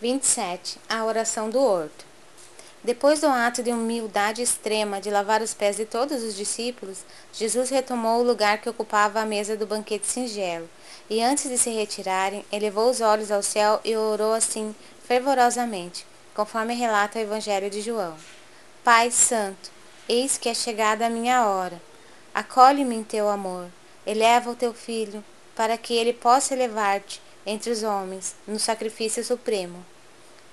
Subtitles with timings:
[0.00, 0.78] 27.
[0.88, 2.04] A oração do horto.
[2.82, 6.98] Depois do ato de humildade extrema de lavar os pés de todos os discípulos,
[7.32, 10.68] Jesus retomou o lugar que ocupava a mesa do banquete singelo,
[11.08, 16.04] e antes de se retirarem, elevou os olhos ao céu e orou assim fervorosamente,
[16.34, 18.16] conforme relata o Evangelho de João:
[18.82, 19.70] Pai Santo,
[20.08, 21.80] eis que é chegada a minha hora.
[22.34, 23.68] Acolhe-me em teu amor,
[24.04, 25.24] eleva o teu filho,
[25.54, 29.84] para que ele possa elevar-te entre os homens no sacrifício supremo.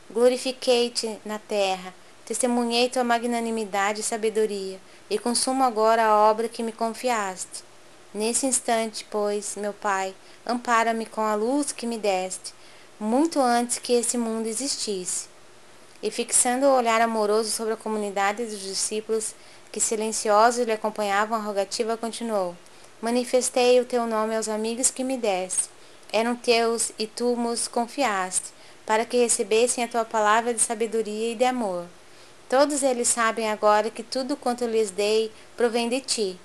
[0.10, 1.94] Glorifiquei-te na terra,
[2.26, 7.64] testemunhei tua magnanimidade e sabedoria, e consumo agora a obra que me confiaste.
[8.14, 10.14] Nesse instante, pois, meu Pai,
[10.46, 12.54] ampara-me com a luz que me deste,
[13.00, 15.30] muito antes que esse mundo existisse.
[16.04, 19.34] E fixando o olhar amoroso sobre a comunidade dos discípulos,
[19.72, 22.56] que silenciosos lhe acompanhavam a rogativa, continuou:
[23.02, 25.70] Manifestei o teu nome aos amigos que me deste.
[26.14, 28.52] Eram teus e tu nos confiaste,
[28.86, 31.86] para que recebessem a tua palavra de sabedoria e de amor.
[32.50, 36.40] Todos eles sabem agora que tudo quanto lhes dei provém de ti.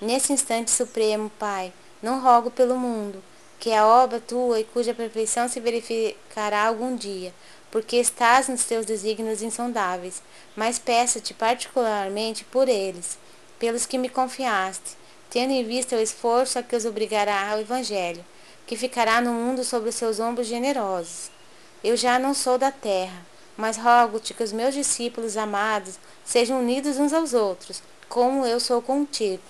[0.00, 3.20] Nesse instante supremo, Pai, não rogo pelo mundo,
[3.58, 7.34] que é obra tua e cuja perfeição se verificará algum dia,
[7.72, 10.22] porque estás nos teus desígnios insondáveis,
[10.54, 13.18] mas peço-te particularmente por eles,
[13.58, 14.96] pelos que me confiaste,
[15.28, 18.24] tendo em vista o esforço a que os obrigará ao Evangelho,
[18.68, 21.30] que ficará no mundo sobre os seus ombros generosos.
[21.82, 26.98] Eu já não sou da terra, mas rogo-te que os meus discípulos amados sejam unidos
[26.98, 29.42] uns aos outros, como eu sou contigo.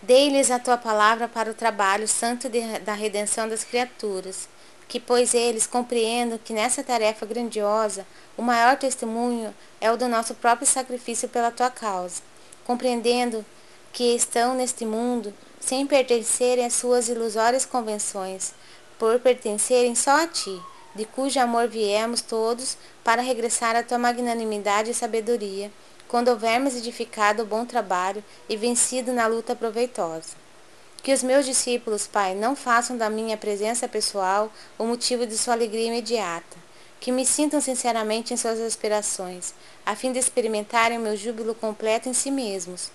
[0.00, 4.48] Dei-lhes a tua palavra para o trabalho santo de, da redenção das criaturas,
[4.86, 8.06] que pois eles compreendam que nessa tarefa grandiosa
[8.36, 12.22] o maior testemunho é o do nosso próprio sacrifício pela tua causa,
[12.64, 13.44] compreendendo
[13.92, 18.52] que estão neste mundo sem pertencerem às suas ilusórias convenções,
[18.98, 20.60] por pertencerem só a ti,
[20.94, 25.70] de cujo amor viemos todos para regressar à tua magnanimidade e sabedoria,
[26.08, 30.42] quando houvermos edificado o bom trabalho e vencido na luta proveitosa.
[31.00, 35.54] Que os meus discípulos, Pai, não façam da minha presença pessoal o motivo de sua
[35.54, 36.56] alegria imediata.
[37.00, 39.54] Que me sintam sinceramente em suas aspirações,
[39.86, 42.90] a fim de experimentarem o meu júbilo completo em si mesmos.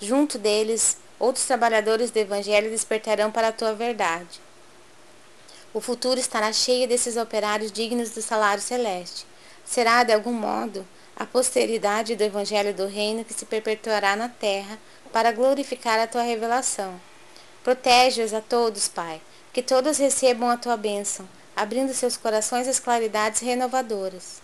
[0.00, 4.40] Junto deles, outros trabalhadores do Evangelho despertarão para a tua verdade.
[5.72, 9.26] O futuro estará cheio desses operários dignos do salário celeste.
[9.64, 10.86] Será, de algum modo,
[11.16, 14.78] a posteridade do Evangelho do Reino que se perpetuará na terra
[15.12, 17.00] para glorificar a tua revelação.
[17.62, 19.20] Protege-os a todos, Pai,
[19.52, 24.42] que todos recebam a tua bênção, abrindo seus corações às claridades renovadoras.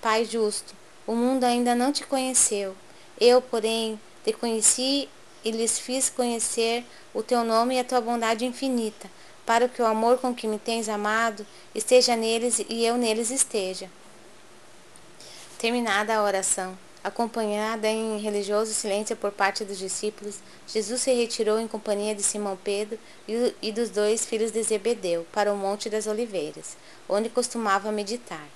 [0.00, 0.74] Pai justo,
[1.06, 2.76] o mundo ainda não te conheceu.
[3.20, 5.08] Eu, porém, te conheci
[5.44, 9.10] e lhes fiz conhecer o teu nome e a tua bondade infinita,
[9.44, 13.90] para que o amor com que me tens amado esteja neles e eu neles esteja.
[15.58, 21.68] Terminada a oração, acompanhada em religioso silêncio por parte dos discípulos, Jesus se retirou em
[21.68, 22.98] companhia de Simão Pedro
[23.60, 26.76] e dos dois filhos de Zebedeu para o Monte das Oliveiras,
[27.08, 28.46] onde costumava meditar.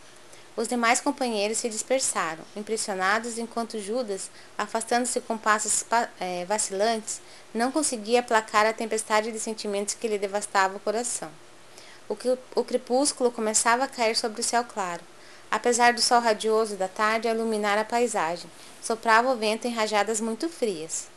[0.56, 5.84] Os demais companheiros se dispersaram, impressionados, enquanto Judas, afastando-se com passos
[6.18, 7.20] é, vacilantes,
[7.52, 11.30] não conseguia aplacar a tempestade de sentimentos que lhe devastava o coração.
[12.08, 12.16] O,
[12.54, 15.02] o crepúsculo começava a cair sobre o céu claro.
[15.50, 18.50] Apesar do sol radioso da tarde a iluminar a paisagem,
[18.82, 21.08] soprava o vento em rajadas muito frias.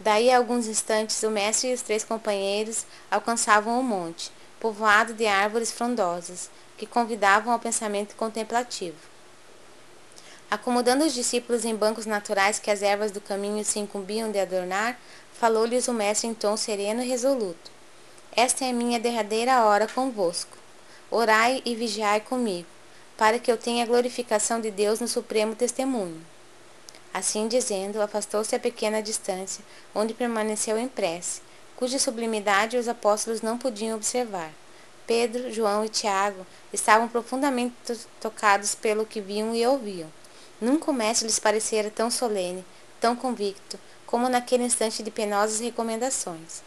[0.00, 5.26] Daí a alguns instantes o mestre e os três companheiros alcançavam o monte, povoado de
[5.26, 6.50] árvores frondosas,
[6.82, 8.96] que convidavam ao pensamento contemplativo.
[10.50, 14.98] Acomodando os discípulos em bancos naturais que as ervas do caminho se incumbiam de adornar,
[15.32, 17.70] falou-lhes o mestre em tom sereno e resoluto.
[18.34, 20.58] Esta é a minha derradeira hora convosco.
[21.08, 22.66] Orai e vigiai comigo,
[23.16, 26.20] para que eu tenha a glorificação de Deus no supremo testemunho.
[27.14, 29.64] Assim dizendo, afastou-se a pequena distância,
[29.94, 31.42] onde permaneceu em prece,
[31.76, 34.52] cuja sublimidade os apóstolos não podiam observar.
[35.06, 37.74] Pedro, João e Tiago estavam profundamente
[38.20, 40.10] tocados pelo que viam e ouviam.
[40.60, 42.64] Nunca o mestre lhes parecera tão solene,
[43.00, 46.62] tão convicto, como naquele instante de penosas recomendações.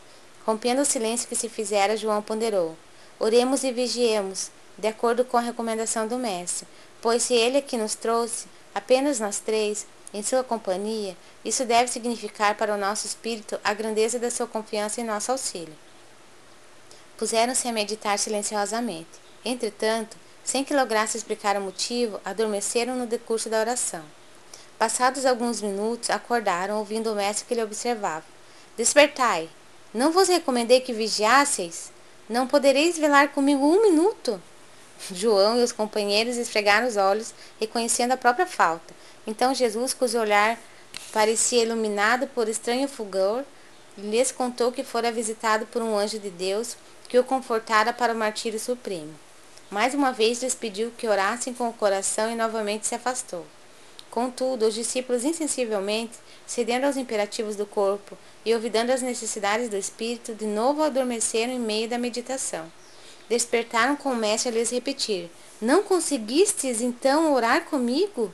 [0.45, 2.75] Rompendo o silêncio que se fizera, João ponderou:
[3.19, 6.67] Oremos e vigiemos, de acordo com a recomendação do mestre,
[7.01, 12.55] pois se ele aqui nos trouxe, apenas nós três, em sua companhia, isso deve significar
[12.55, 15.84] para o nosso espírito a grandeza da sua confiança em nosso auxílio.
[17.17, 19.09] Puseram-se a meditar silenciosamente.
[19.43, 24.03] Entretanto, sem que lograsse explicar o motivo, adormeceram no decurso da oração.
[24.77, 28.25] Passados alguns minutos, acordaram, ouvindo o mestre que lhe observava.
[28.77, 29.49] Despertai!
[29.93, 31.91] Não vos recomendei que vigiasseis?
[32.27, 34.41] Não podereis velar comigo um minuto?
[35.11, 38.93] João e os companheiros esfregaram os olhos, reconhecendo a própria falta.
[39.25, 40.59] Então Jesus, cujo olhar
[41.13, 43.43] parecia iluminado por estranho fulgor,
[43.97, 46.75] lhes contou que fora visitado por um anjo de Deus
[47.07, 49.13] que o confortara para o martírio supremo.
[49.69, 53.45] Mais uma vez lhes pediu que orassem com o coração e novamente se afastou.
[54.09, 56.13] Contudo, os discípulos insensivelmente,
[56.47, 61.59] cedendo aos imperativos do corpo e olvidando as necessidades do espírito, de novo adormeceram em
[61.59, 62.71] meio da meditação.
[63.27, 65.29] Despertaram com o mestre a lhes repetir:
[65.59, 68.33] Não conseguistes então orar comigo?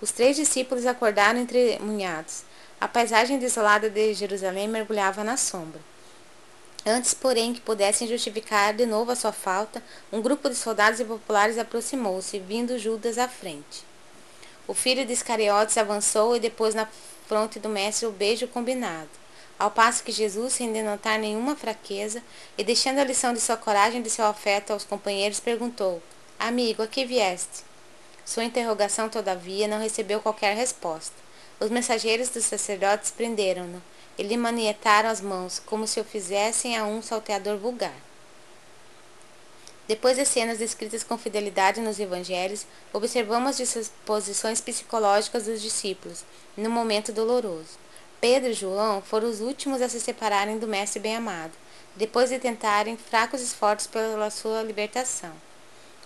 [0.00, 2.42] Os três discípulos acordaram entremunhados.
[2.78, 5.80] A paisagem desolada de Jerusalém mergulhava na sombra.
[6.88, 11.04] Antes, porém, que pudessem justificar de novo a sua falta, um grupo de soldados e
[11.04, 13.82] populares aproximou-se, vindo Judas à frente.
[14.68, 16.86] O filho de Iscariotes avançou e depois na
[17.26, 19.10] fronte do mestre o beijo combinado,
[19.58, 22.22] ao passo que Jesus, sem denotar nenhuma fraqueza
[22.56, 26.00] e deixando a lição de sua coragem e de seu afeto aos companheiros, perguntou:
[26.38, 27.64] Amigo, a que vieste?
[28.24, 31.14] Sua interrogação, todavia, não recebeu qualquer resposta.
[31.58, 33.82] Os mensageiros dos sacerdotes prenderam-no
[34.18, 37.94] e lhe manietaram as mãos, como se o fizessem a um salteador vulgar.
[39.88, 46.24] Depois das cenas descritas com fidelidade nos evangelhos, observamos as disposições psicológicas dos discípulos,
[46.56, 47.78] no momento doloroso.
[48.20, 51.52] Pedro e João foram os últimos a se separarem do Mestre bem-amado,
[51.94, 55.32] depois de tentarem fracos esforços pela sua libertação.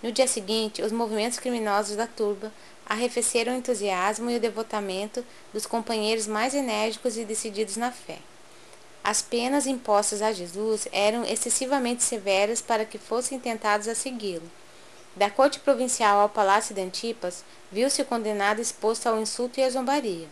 [0.03, 2.51] No dia seguinte, os movimentos criminosos da turba
[2.91, 8.17] arrefeceram o entusiasmo e o devotamento dos companheiros mais enérgicos e decididos na fé.
[9.01, 14.43] As penas impostas a Jesus eram excessivamente severas para que fossem tentados a segui-lo.
[15.15, 19.69] Da corte provincial ao palácio de Antipas, viu-se o condenado exposto ao insulto e à
[19.69, 20.27] zombaria.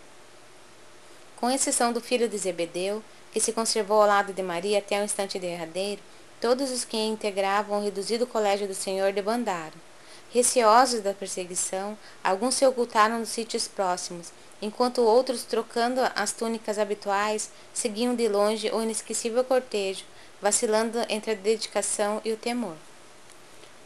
[1.38, 3.01] Com exceção do filho de Zebedeu,
[3.31, 6.01] que se conservou ao lado de Maria até o instante derradeiro,
[6.41, 9.88] todos os que integravam o reduzido colégio do Senhor debandaram.
[10.31, 14.31] Receosos da perseguição, alguns se ocultaram nos sítios próximos,
[14.61, 20.05] enquanto outros, trocando as túnicas habituais, seguiam de longe o inesquecível cortejo,
[20.39, 22.75] vacilando entre a dedicação e o temor.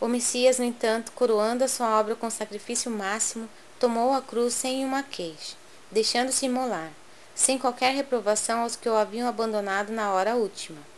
[0.01, 3.47] O Messias, no entanto, coroando a sua obra com sacrifício máximo,
[3.79, 5.55] tomou a cruz sem uma queixa,
[5.89, 6.91] deixando-se imolar,
[7.33, 10.92] sem qualquer reprovação aos que o haviam abandonado na hora última.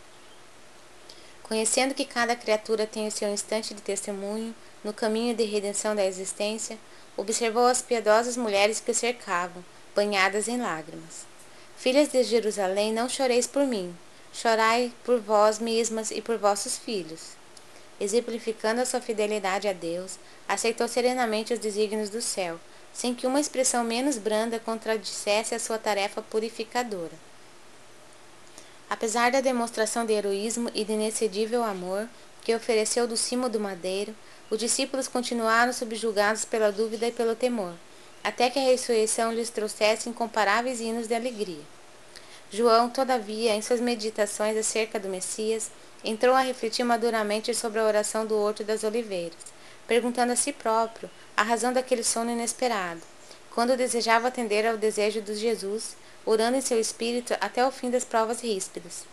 [1.47, 6.03] Conhecendo que cada criatura tem o seu instante de testemunho, no caminho de redenção da
[6.03, 6.75] existência,
[7.15, 9.63] observou as piedosas mulheres que o cercavam,
[9.95, 11.27] banhadas em lágrimas.
[11.77, 13.95] Filhas de Jerusalém, não choreis por mim,
[14.33, 17.33] chorai por vós mesmas e por vossos filhos.
[18.00, 20.18] Exemplificando a sua fidelidade a Deus,
[20.48, 22.59] aceitou serenamente os desígnios do céu,
[22.91, 27.13] sem que uma expressão menos branda contradissesse a sua tarefa purificadora.
[28.90, 32.08] Apesar da demonstração de heroísmo e de inexcedível amor
[32.44, 34.16] que ofereceu do cimo do madeiro,
[34.50, 37.74] os discípulos continuaram subjugados pela dúvida e pelo temor,
[38.24, 41.64] até que a ressurreição lhes trouxesse incomparáveis hinos de alegria.
[42.52, 45.72] João, todavia, em suas meditações acerca do Messias,
[46.04, 49.38] entrou a refletir maduramente sobre a oração do Horto das Oliveiras,
[49.88, 53.02] perguntando a si próprio a razão daquele sono inesperado,
[53.54, 58.04] quando desejava atender ao desejo de Jesus, orando em seu espírito até o fim das
[58.04, 59.06] provas ríspidas.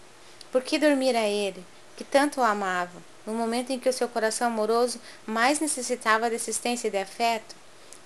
[0.50, 1.64] Por que dormir a ele,
[1.96, 6.36] que tanto o amava, no momento em que o seu coração amoroso mais necessitava de
[6.36, 7.54] assistência e de afeto?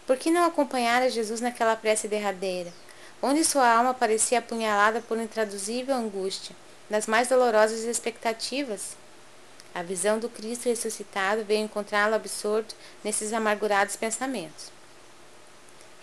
[0.06, 2.72] Por que não acompanhara Jesus naquela prece derradeira,
[3.22, 6.54] onde sua alma parecia apunhalada por intraduzível angústia,
[6.88, 8.96] nas mais dolorosas expectativas?
[9.74, 14.75] A visão do Cristo ressuscitado veio encontrá-lo absorto nesses amargurados pensamentos.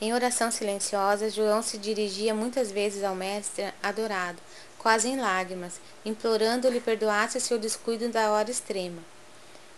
[0.01, 4.39] Em oração silenciosa, João se dirigia muitas vezes ao Mestre adorado,
[4.77, 9.01] quase em lágrimas, implorando-lhe perdoasse seu descuido da hora extrema.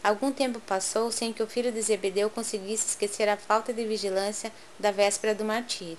[0.03, 4.51] Algum tempo passou sem que o filho de Zebedeu conseguisse esquecer a falta de vigilância
[4.79, 5.98] da véspera do martírio.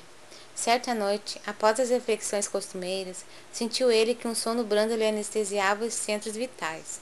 [0.55, 5.93] Certa noite, após as reflexões costumeiras, sentiu ele que um sono brando lhe anestesiava os
[5.93, 7.01] centros vitais.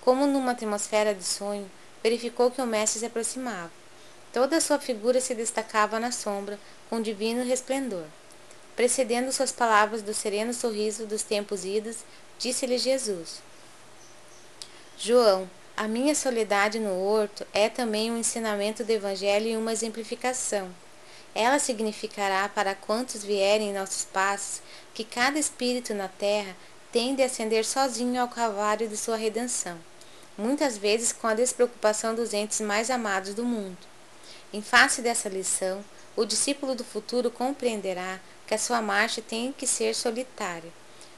[0.00, 1.70] Como numa atmosfera de sonho,
[2.02, 3.81] verificou que o mestre se aproximava.
[4.32, 6.58] Toda sua figura se destacava na sombra,
[6.88, 8.04] com divino resplendor.
[8.74, 11.98] Precedendo suas palavras do sereno sorriso dos tempos idos,
[12.38, 13.42] disse-lhe Jesus:
[14.98, 20.70] João, a minha soledade no horto é também um ensinamento do Evangelho e uma exemplificação.
[21.34, 24.62] Ela significará para quantos vierem em nossos passos
[24.94, 26.56] que cada espírito na terra
[26.90, 29.78] tem de ascender sozinho ao calvário de sua redenção,
[30.38, 33.91] muitas vezes com a despreocupação dos entes mais amados do mundo.
[34.52, 35.82] Em face dessa lição,
[36.14, 40.70] o discípulo do futuro compreenderá que a sua marcha tem que ser solitária,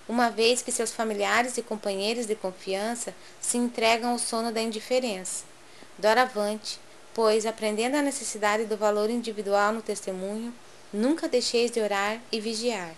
[0.08, 5.44] uma vez que seus familiares e companheiros de confiança se entregam ao sono da indiferença.
[5.98, 6.78] Doravante,
[7.12, 10.54] pois, aprendendo a necessidade do valor individual no testemunho,
[10.92, 12.94] nunca deixeis de orar e vigiar.